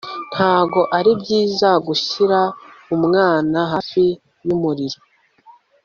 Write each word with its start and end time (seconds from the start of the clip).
ntago 0.33 0.81
aribyiza 0.97 1.69
gushyira 1.87 2.39
umwana 2.95 3.59
Hafi 3.73 4.03
yumuriro 4.45 4.99